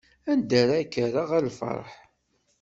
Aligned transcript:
Anda 0.31 0.55
ara 0.61 0.89
k-rreɣ 0.91 1.29
a 1.37 1.39
lferḥ? 1.47 1.91